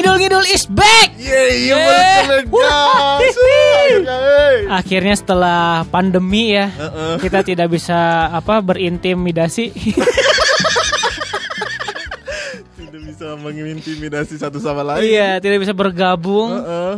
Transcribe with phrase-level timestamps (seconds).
[0.00, 1.12] Ngidul-ngidul is back.
[1.14, 1.76] Yeay, iya
[2.24, 3.36] balik ke gas.
[4.72, 7.20] Akhirnya setelah pandemi ya, Heeh.
[7.20, 9.76] kita tidak bisa apa berintimidasi.
[12.72, 15.04] Tidak bisa mengintimidasi satu sama lain.
[15.04, 16.48] iya, tidak bisa bergabung.
[16.56, 16.94] Heeh.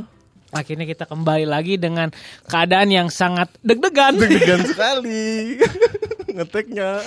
[0.52, 2.12] Akhirnya kita kembali lagi dengan
[2.44, 4.14] keadaan yang sangat deg-degan.
[4.14, 5.58] Deg-degan sekali.
[6.28, 7.02] Ngeteknya.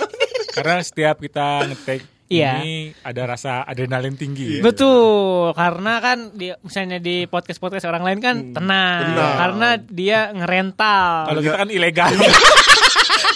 [0.52, 2.58] Karena setiap kita ngetek Iya.
[2.58, 4.58] ini ada rasa adrenalin tinggi.
[4.58, 4.62] ya.
[4.62, 9.34] Betul, karena kan di, misalnya di podcast-podcast orang lain kan tenang, tenang.
[9.38, 11.30] karena dia ngerental.
[11.30, 12.12] Kalau kita kan ilegal.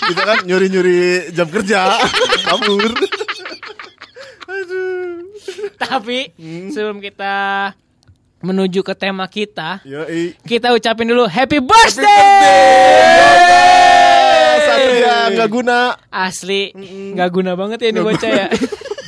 [0.01, 1.95] Kita kan nyuri-nyuri jam kerja.
[2.43, 2.91] Kabur.
[4.51, 5.23] Aduh.
[5.79, 6.35] Tapi
[6.75, 7.71] sebelum kita
[8.41, 10.35] menuju ke tema kita, Yoi.
[10.43, 12.43] kita ucapin dulu happy birthday.
[14.61, 15.79] Satria nggak guna.
[16.09, 16.73] Asli
[17.15, 18.47] nggak guna banget ya ini bocah ya.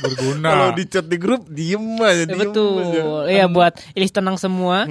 [0.03, 0.47] Berguna.
[0.51, 2.23] Kalau di chat di grup diem aja.
[2.27, 2.83] Diem Betul.
[2.83, 3.01] aja.
[3.31, 4.83] Iya buat ilis tenang semua.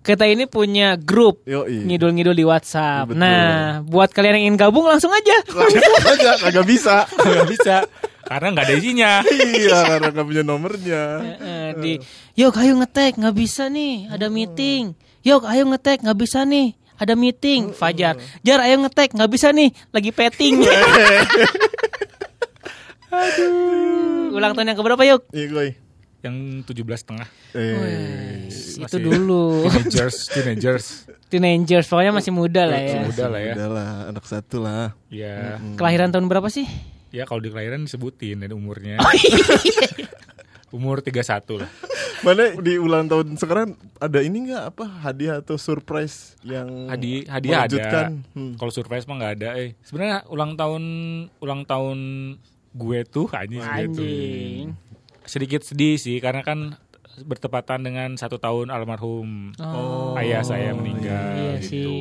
[0.00, 1.90] Kita ini punya grup Yoi.
[1.90, 3.10] ngidul-ngidul di WhatsApp.
[3.10, 3.20] Betul.
[3.20, 5.36] Nah, buat kalian yang ingin gabung langsung aja.
[5.50, 5.82] Langsung
[6.14, 6.96] aja kagak bisa.
[7.10, 7.76] nggak bisa.
[8.24, 9.12] Karena nggak ada isinya.
[9.26, 11.02] iya karena nggak punya nomornya.
[11.42, 11.92] Eh, di
[12.38, 17.16] yuk ayo ngetek nggak bisa nih ada meeting yuk ayo ngetek nggak bisa nih ada
[17.16, 20.60] meeting Fajar Jar ayo ngetek nggak bisa nih lagi petting
[23.10, 25.68] aduh ulang tahun yang keberapa yuk Iya gue.
[26.20, 26.36] Yang
[26.68, 27.28] 17 setengah.
[27.56, 28.44] Eh.
[28.52, 30.86] itu dulu Teenagers, teenagers.
[31.32, 33.52] teenagers pokoknya masih muda lah ya Masih muda lah ya.
[33.56, 34.92] Udah lah anak satu lah.
[35.08, 36.68] Ya, kelahiran tahun berapa sih
[37.10, 39.00] ya kalau di kelahiran disebutin dan umurnya.
[39.00, 39.10] Oh,
[40.70, 41.26] Umur 31
[41.58, 41.70] lah.
[42.22, 47.66] Mana di ulang tahun sekarang ada ini nggak apa hadiah atau surprise yang Hadi hadiah
[47.66, 48.14] ada.
[48.36, 48.54] Hmm.
[48.54, 49.48] Kalau surprise mah nggak ada.
[49.58, 50.82] Eh, sebenarnya ulang tahun
[51.42, 51.98] ulang tahun
[52.74, 54.64] gue tuh anjing anjing
[55.26, 56.74] Sedikit sedih sih karena kan
[57.20, 61.36] bertepatan dengan satu tahun almarhum oh ayah saya meninggal.
[61.36, 61.68] iya gitu.
[61.68, 62.00] sih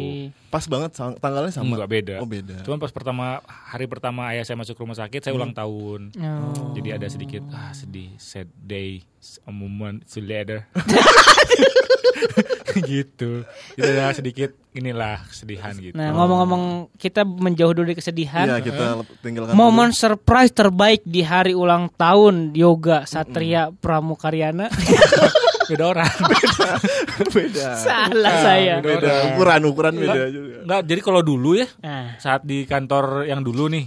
[0.49, 1.77] Pas banget tanggalnya sama.
[1.77, 2.15] Enggak beda.
[2.17, 2.65] Oh beda.
[2.65, 6.09] Cuman pas pertama hari pertama ayah saya masuk rumah sakit, saya ulang tahun.
[6.17, 6.73] Oh.
[6.73, 9.05] Jadi ada sedikit ah sedih, sad day,
[9.45, 10.65] a moment so later.
[12.89, 13.45] gitu.
[13.77, 15.97] Jadi ada sedikit inilah kesedihan gitu.
[15.97, 16.63] nah ngomong-ngomong
[16.93, 18.85] kita menjauh dulu dari kesedihan Iya kita
[19.19, 19.53] tinggalkan.
[19.53, 24.69] Momen surprise terbaik di hari ulang tahun Yoga Satria Pramukaryana.
[25.69, 26.09] Beda orang.
[26.09, 27.29] dulu.
[27.29, 27.67] beda.
[27.77, 28.75] Salah saya.
[28.79, 28.97] beda.
[28.97, 30.55] Beda ukuran ukuran beda Enggak, juga.
[30.65, 33.85] enggak, jadi kalau dulu ya Nah, saat di kantor yang dulu nih.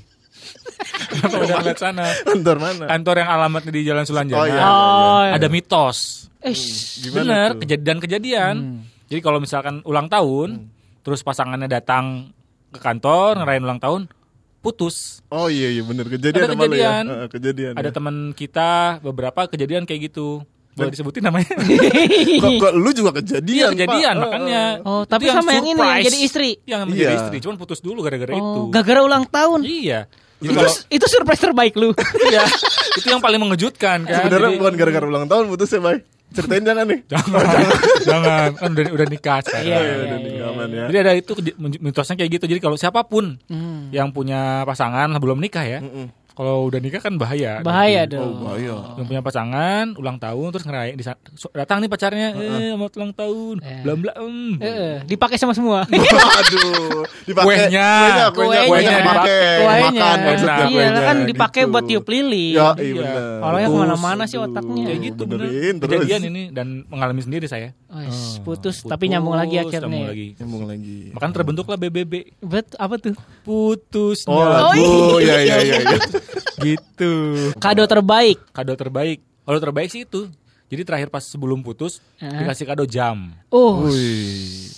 [1.12, 2.06] Kenapa udah ngeliat sana?
[2.22, 2.84] Kantor mana?
[2.86, 4.38] Kantor yang alamatnya di Jalan Sulanjana.
[4.38, 4.62] Oh, iya.
[4.62, 6.26] oh, Ada mitos.
[6.38, 6.54] eh,
[7.00, 8.54] Gimana Bener, kejadian-kejadian.
[8.58, 8.80] Hmm.
[9.12, 10.72] Jadi kalau misalkan ulang tahun,
[11.04, 12.32] terus pasangannya datang
[12.72, 14.08] ke kantor ngerayain ulang tahun,
[14.64, 15.20] putus.
[15.28, 16.56] Oh iya iya bener kejadian Ada ya.
[16.56, 17.04] kejadian.
[17.04, 17.72] Heeh, kejadian.
[17.76, 17.92] Ada ya.
[17.92, 18.70] teman kita
[19.04, 20.40] beberapa kejadian kayak gitu.
[20.72, 21.52] Boleh disebutin namanya?
[22.40, 23.76] Kok, kok lu juga kejadian?
[23.76, 24.24] Iya kejadian Pak?
[24.24, 24.64] makanya.
[24.88, 26.50] Oh, tapi Itu sama yang ini, yang jadi istri?
[26.64, 27.18] Yang menjadi Iya.
[27.20, 28.40] istri, cuman putus dulu gara-gara itu.
[28.40, 29.60] oh, gara-gara ulang tahun.
[29.68, 30.08] Iya.
[30.40, 31.92] Jadi Itu, kalau itu surprise terbaik lu.
[32.24, 32.48] iya,
[32.96, 34.24] itu yang paling mengejutkan kan.
[34.24, 36.00] Sebenarnya Jadi- bukan gara-gara ulang tahun putus ya, Bay.
[36.32, 37.00] Ceritain jangan nih.
[37.06, 37.44] jangan,
[38.02, 39.66] jangan, kan udah, udah nikah sekarang.
[39.68, 40.26] Iya, iya, iya, udah iya.
[40.26, 40.84] nih, aman ya.
[40.88, 41.32] Jadi ada itu
[41.78, 42.44] mitosnya kayak gitu.
[42.48, 43.92] Jadi kalau siapa pun Hmm.
[43.92, 46.06] yang punya pasangan belum nikah ya, Mm-mm.
[46.32, 47.60] Kalau udah nikah kan bahaya.
[47.60, 48.16] Bahaya Nanti.
[48.16, 48.32] dong.
[48.32, 48.76] Oh, bahaya.
[48.96, 50.96] Yang punya pasangan ulang tahun terus ngerayain
[51.52, 53.80] datang nih pacarnya, eh mau ulang tahun, Eh.
[53.82, 54.14] blam blam.
[54.14, 54.36] em.
[54.58, 55.84] Eh, dipakai sama semua.
[56.40, 57.88] Aduh, dipakai Kuenya.
[57.90, 58.62] kuenya, kuenya, Kuenya.
[58.66, 60.02] kuenya dipakai, Kuenya.
[60.02, 60.16] makan.
[60.68, 61.72] Iya, kan dipakai gitu.
[61.72, 62.54] buat tiup lilin.
[62.54, 62.94] Ya, iya Iya.
[62.96, 63.38] benar.
[63.42, 63.76] Orangnya Putus.
[63.76, 64.84] ke mana-mana sih otaknya.
[64.86, 65.40] Kayak gitu bener.
[65.44, 65.92] benerin terus.
[65.92, 67.76] Kejadian ini dan mengalami sendiri saya.
[67.92, 69.84] Wes, putus, tapi nyambung lagi akhirnya.
[69.84, 70.28] nyambung lagi.
[70.40, 70.98] Nyambung lagi.
[71.12, 72.12] Makanya terbentuklah BBB.
[72.40, 73.12] Bet, apa tuh?
[73.44, 74.24] Putus.
[74.24, 75.20] Oh, lagu.
[75.20, 75.76] ya ya ya.
[75.82, 76.21] ya.
[76.60, 77.14] Gitu.
[77.58, 78.38] Kado terbaik.
[78.50, 79.18] Kado terbaik.
[79.42, 80.28] Kado terbaik sih itu.
[80.72, 82.32] Jadi terakhir pas sebelum putus Heeh.
[82.32, 83.28] dikasih kado jam.
[83.52, 83.84] Oh.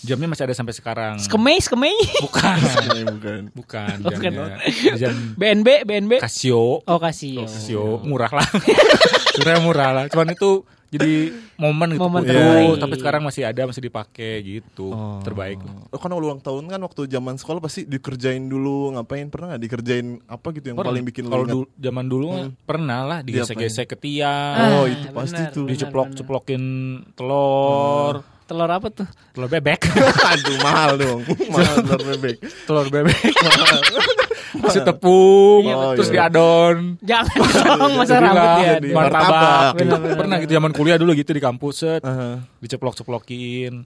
[0.03, 1.23] Jamnya masih ada sampai sekarang.
[1.23, 1.95] skemei, skemei.
[2.19, 2.59] Bukan.
[3.15, 3.43] Bukan.
[3.55, 4.11] Bukan Bukan.
[4.11, 4.59] jamnya.
[5.01, 6.13] Jam BNB, BNB.
[6.19, 6.83] Casio.
[6.83, 7.47] Oh, kasih.
[7.47, 8.49] Casio murah lah.
[9.39, 10.05] Sebenarnya murah lah.
[10.11, 11.13] Cuman itu jadi
[11.55, 12.01] momen gitu.
[12.01, 12.79] Momen terbaik.
[12.79, 14.89] Tapi sekarang masih ada masih dipakai gitu.
[14.89, 15.19] Oh.
[15.21, 15.59] Terbaik.
[15.89, 20.07] Oh, kan ulang tahun kan waktu zaman sekolah pasti dikerjain dulu ngapain pernah nggak dikerjain
[20.25, 20.91] apa gitu yang Pernah.
[20.91, 25.07] paling bikin kalau dulu zaman dulu mah pernah lah digesek-gesek ke tiang, Oh, Ah, itu
[25.11, 25.63] pasti benar, tuh.
[25.63, 26.63] benar, diceplok-ceplokin
[27.15, 28.15] telur,
[28.45, 29.09] Telur apa tuh?
[29.33, 29.89] telur bebek,
[30.31, 31.21] Aduh mahal dong.
[31.53, 32.37] mahal telur bebek.
[32.65, 33.17] telur bebek,
[34.57, 36.27] kasih tepung, Oh, terus iya.
[36.27, 37.35] diadon, Jangan
[37.75, 38.73] dong masa rambut ya.
[38.77, 39.73] jadi martabak.
[39.75, 39.95] gitu.
[40.15, 42.43] Pernah gitu zaman kuliah dulu gitu di kampus set, Aha.
[42.59, 43.83] diceplok-ceplokin,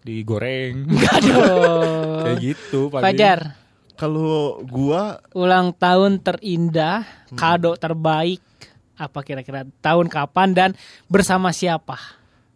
[0.00, 2.20] digoreng, Aduh.
[2.24, 2.88] kayak gitu.
[2.88, 3.04] paling.
[3.04, 3.40] Fajar,
[3.94, 8.38] Kalau gua ulang tahun terindah, kado terbaik,
[8.94, 10.70] apa kira-kira tahun kapan dan
[11.04, 11.98] bersama siapa?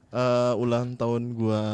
[0.08, 1.64] eh, ulang tahun gua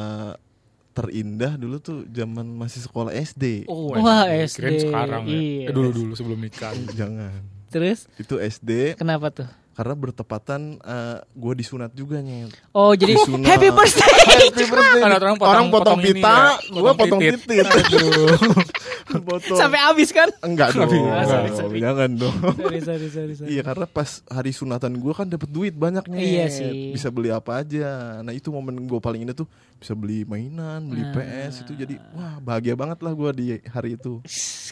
[0.99, 3.65] terindah dulu tuh zaman masih sekolah SD.
[3.65, 4.83] Oh, Wah, SD.
[4.83, 5.33] sekarang ya.
[5.33, 5.67] Iya.
[5.71, 6.75] Eh, dulu dulu sebelum nikah.
[6.99, 7.31] Jangan.
[7.69, 9.47] Terus Itu SD kenapa tuh?
[9.79, 12.51] karena bertepatan eh, gua disunat juga nyet.
[12.75, 13.47] Oh, jadi Disunat.
[13.47, 14.11] happy birthday.
[14.27, 15.03] Happy birthday.
[15.07, 17.47] Orang potong- Orang potong pita, ya, gua potong potong titit.
[17.47, 17.67] titit.
[19.27, 19.57] Potong.
[19.57, 20.29] Sampai habis kan?
[20.41, 20.85] enggak dong.
[20.85, 21.79] Sorry, enggak sorry, sorry.
[21.79, 22.37] Jangan dong.
[22.37, 23.49] sorry, sorry, sorry, sorry.
[23.51, 26.17] Iya karena pas hari sunatan gue kan dapat duit banyaknya.
[26.17, 26.93] Iya sih.
[26.93, 28.21] Bisa beli apa aja.
[28.21, 31.15] Nah itu momen gue paling indah tuh bisa beli mainan, beli Nah.
[31.15, 34.21] PS itu jadi wah bahagia banget lah gue di hari itu.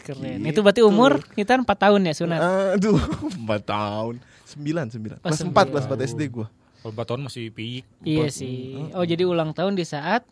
[0.01, 0.39] Keren.
[0.39, 0.51] Gitu.
[0.51, 2.39] Itu berarti umur kita 4 tahun ya sunat.
[2.75, 2.99] Aduh
[3.41, 5.65] empat tahun, sembilan sembilan, Oh, kelas empat sembilan.
[5.71, 6.47] kelas empat SD gue.
[6.77, 7.83] Kalau empat tahun masih piik.
[8.03, 8.91] Iya sih.
[8.93, 10.23] Oh jadi ulang tahun di saat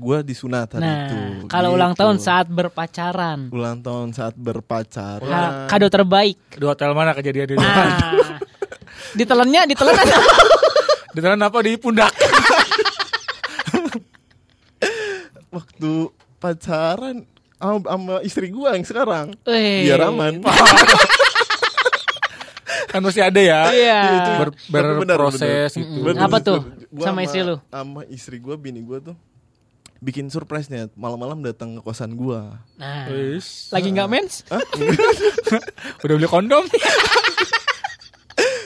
[0.00, 1.18] Gue disunat hari Nah, itu.
[1.46, 2.00] kalau ulang Gitu.
[2.00, 3.52] tahun saat berpacaran.
[3.52, 5.28] ulang tahun saat berpacaran.
[5.28, 6.40] Ha- kado terbaik.
[6.50, 7.60] Di hotel mana kejadian itu?
[7.60, 8.40] Nah,
[9.18, 9.92] ditelennya, ditelan
[11.12, 12.08] Di dalam apa di pundak?
[15.50, 15.92] Waktu
[16.38, 17.26] pacaran
[17.58, 19.34] sama, sama istri gue yang sekarang.
[19.44, 19.84] Wih.
[19.84, 20.40] Biar aman.
[22.86, 23.60] kan masih ada ya.
[23.68, 24.00] Iya.
[24.38, 26.08] Ber, Tapi benar, berproses gitu.
[26.16, 26.64] Apa tuh?
[26.88, 27.58] Gua Sama istri lu?
[27.64, 29.16] Sama istri gue, bini gue tuh
[30.00, 32.56] bikin surprise nya malam-malam datang ke kosan gua.
[32.74, 33.06] Nah,
[33.70, 34.42] lagi nggak mens?
[36.04, 36.64] Udah beli kondom?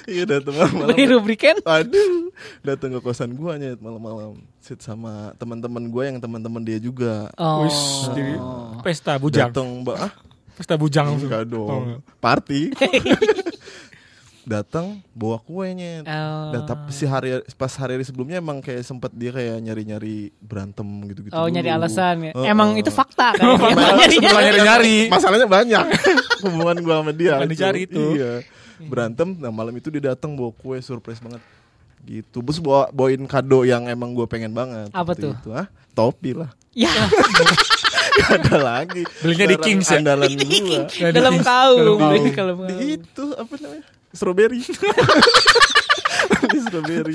[0.05, 0.93] Iya datang malam-malam.
[0.93, 1.57] Beli rubrikan?
[1.65, 2.29] Aduh,
[2.61, 4.37] datang ke kosan gua nyet malam-malam.
[4.61, 7.33] Sit sama teman-teman gua yang teman-teman dia juga.
[7.35, 7.65] Oh.
[7.65, 7.79] Wis,
[8.13, 8.37] jadi
[8.85, 9.49] pesta bujang.
[9.51, 9.97] Datang, Mbak.
[9.99, 10.13] Ah,
[10.55, 11.83] Pesta bujang enggak Oh, dong.
[11.83, 12.01] enggak.
[12.23, 12.61] Party.
[14.45, 16.05] datang bawa kue nyet.
[16.05, 16.53] Oh.
[16.53, 20.87] Dan tapi si hari pas hari, hari sebelumnya emang kayak sempet dia kayak nyari-nyari berantem
[21.09, 21.33] gitu-gitu.
[21.33, 22.33] Oh nyari alasan ya.
[22.37, 22.81] Oh, Emang oh.
[22.81, 23.57] itu fakta kan?
[24.21, 25.09] Nyari-nyari.
[25.09, 25.85] Masalahnya banyak
[26.45, 27.41] hubungan gua sama dia.
[27.41, 28.05] Bukan dicari itu.
[28.21, 28.45] Iya.
[28.85, 31.41] Berantem, nah malam itu dia datang bawa kue surprise banget.
[32.05, 32.45] Gitu.
[32.45, 34.93] Terus bawa bawain kado yang emang gue pengen banget.
[34.93, 35.33] Apa tuh?
[35.33, 36.53] Itu, ah, topi lah.
[36.77, 36.91] ya,
[38.15, 39.03] Gak ada lagi.
[39.25, 39.99] Belinya di Kings ya?
[39.99, 41.11] Andalan gua.
[41.11, 41.99] dalam kaum.
[41.99, 42.59] Dalam kaum.
[42.79, 43.85] Itu apa namanya?
[44.15, 44.63] Strawberry.
[46.55, 47.15] Strawberry.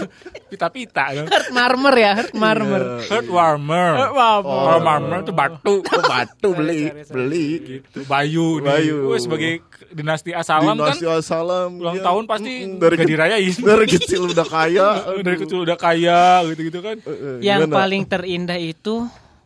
[0.50, 1.26] Pita-pita kan.
[1.26, 2.82] Heart marmer ya, heart marmer.
[2.82, 3.92] Iya, Heart warmer.
[3.96, 4.60] Heart warmer.
[4.68, 5.76] Heart warmer itu batu.
[5.80, 7.14] Oh, batu beli, sorry, sorry.
[7.16, 7.48] beli.
[7.60, 7.98] Gitu.
[8.06, 8.68] Bayu, nih.
[8.68, 8.96] Bayu.
[9.08, 9.52] Wah, sebagai
[9.90, 12.04] dinasti asalam Dinasti kan Assalam, ulang iya.
[12.06, 13.54] tahun pasti dari gak ke- dirayain.
[13.70, 14.88] Dari kecil udah kaya.
[15.26, 16.96] Dari kecil udah kaya gitu-gitu kan.
[17.00, 17.76] Eh, eh, Yang gimana?
[17.80, 18.96] paling terindah itu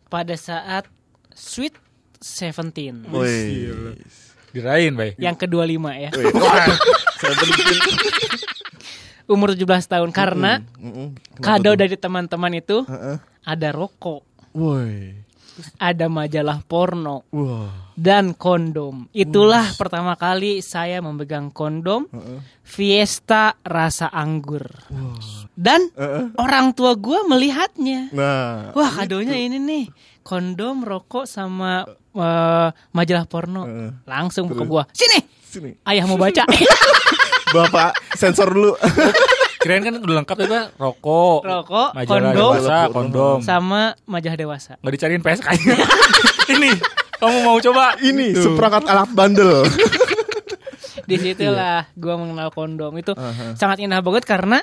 [0.10, 0.86] pada saat
[1.32, 1.76] Sweet
[2.20, 3.04] Seventeen.
[4.54, 4.62] Woi.
[4.62, 5.12] Dirayain, Bay.
[5.18, 6.14] Yang kedua lima ya.
[9.26, 10.62] Umur 17 tahun karena
[11.40, 11.80] kado tuh?
[11.80, 13.18] dari teman-teman itu Heeh.
[13.48, 14.22] ada rokok,
[14.52, 15.16] Woi.
[15.80, 17.72] ada majalah porno Wah.
[17.96, 19.08] dan kondom.
[19.16, 22.44] Itulah pertama kali saya memegang kondom Heeh.
[22.68, 24.68] Fiesta rasa anggur.
[24.92, 25.48] Wah.
[25.56, 26.36] Dan Heeh.
[26.36, 28.12] orang tua gua melihatnya.
[28.12, 28.76] Nah.
[28.76, 29.86] Wah kadonya ini nih
[30.24, 33.64] kondom, rokok sama eh, majalah porno.
[33.64, 33.92] Heeh.
[34.04, 34.88] Langsung ke gua.
[34.90, 35.72] Sini, Sini.
[35.86, 36.44] ayah mau baca.
[37.56, 38.74] Bapak sensor dulu.
[39.62, 40.66] Kirain kan udah lengkap ya, Pak.
[40.76, 43.38] Rokok, Rokok, majalah kondom, dewasa, kondom.
[43.40, 44.72] sama majalah dewasa.
[44.80, 45.76] Nggak dicariin PSK-nya.
[46.50, 46.72] Ini,
[47.16, 47.96] kamu mau coba?
[47.98, 48.44] Ini Gitu.
[48.44, 49.64] seperangkat alat bandel.
[51.04, 53.16] Di situlah gua mengenal kondom itu
[53.54, 54.60] sangat indah banget karena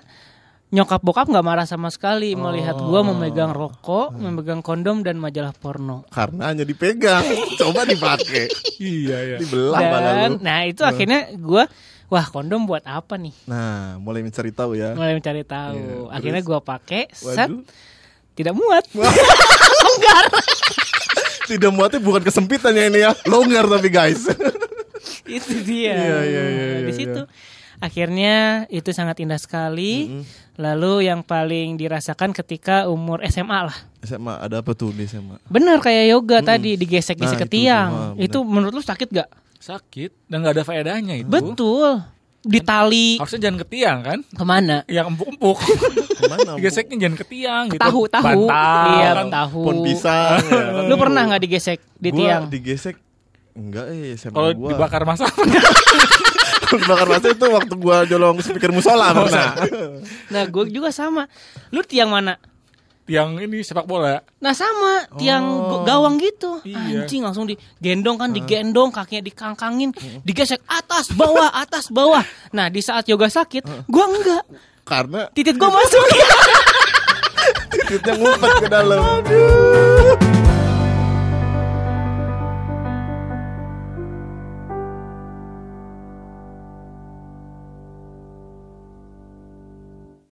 [0.71, 6.07] nyokap bokap nggak marah sama sekali melihat gua memegang rokok, memegang kondom dan majalah porno.
[6.15, 7.27] Karena hanya dipegang.
[7.61, 8.47] Coba dipakai.
[8.79, 9.37] Iya, iya.
[9.43, 10.47] Dibelah Dan lu.
[10.47, 11.67] nah itu akhirnya gua
[12.07, 13.35] wah kondom buat apa nih?
[13.51, 14.95] Nah, mulai mencari tahu ya.
[14.95, 16.07] Mulai mencari tahu.
[16.07, 16.51] Iya, akhirnya terus?
[16.55, 17.63] gua pakai set Waduh.
[18.39, 18.85] tidak muat.
[21.51, 23.11] Tidak muatnya bukan kesempitan ya ini ya.
[23.27, 24.23] Longgar tapi guys.
[25.27, 25.99] itu dia.
[25.99, 27.23] Iya, iya, iya, Nah, di iya, situ
[27.81, 28.37] akhirnya
[28.69, 30.23] itu sangat indah sekali.
[30.55, 33.77] Lalu yang paling dirasakan ketika umur SMA lah.
[34.01, 35.41] SMA ada apa tuh di SMA?
[35.47, 37.91] Bener kayak yoga tadi digesek-gesek Nah, ke itu tiang.
[38.13, 38.23] bener.
[38.23, 39.29] itu menurut lu sakit gak?
[39.57, 41.29] Sakit dan nggak ada faedahnya itu.
[41.29, 42.05] Betul.
[42.41, 44.19] Ditali Harusnya jangan ke tiang kan?
[44.25, 44.81] ke mana?
[44.87, 45.59] Yang empuk-empuk.
[46.11, 46.51] Ke mana?
[46.51, 46.57] Bu?
[46.57, 47.81] Digeseknya jangan ke tiang gitu.
[47.83, 48.25] Tahu tahu.
[48.27, 48.85] Bantal.
[48.91, 49.27] Iya kan.
[49.31, 49.61] tahu.
[49.63, 50.41] Pohon pisang.
[50.41, 50.85] ya kan?
[50.89, 52.43] Lu pernah nggak digesek di Gua tiang?
[52.49, 52.97] digesek
[53.51, 55.29] enggak eh SMA Kalau dibakar masa
[56.81, 59.55] dibakar masa itu waktu gua jolong speaker musola pernah.
[60.31, 61.27] Nah gue juga sama.
[61.71, 62.39] Lu tiang mana?
[63.11, 64.23] tiang ini sepak bola.
[64.39, 65.83] Nah sama tiang Oh.
[65.83, 66.63] gawang gitu.
[66.63, 67.03] Iya.
[67.03, 69.91] Anjing langsung digendong kan digendong kakinya dikangkangin,
[70.23, 72.23] digesek atas bawah atas bawah.
[72.55, 74.47] Nah di saat yoga sakit, gua enggak.
[74.87, 76.07] Karena Titit gua masuk.
[77.91, 79.03] titiknya ngumpet ke dalam.